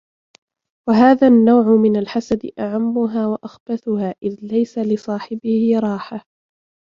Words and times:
وَهَذَا 0.89 1.27
النَّوْعُ 1.27 1.75
مِنْ 1.75 1.95
الْحَسَدِ 1.95 2.51
أَعَمَّهَا 2.59 3.27
وَأَخْبَثُهَا 3.27 4.15
إذْ 4.23 4.39
لَيْسَ 4.45 4.77
لِصَاحِبِهِ 4.79 5.79
رَاحَةٌ 5.79 6.21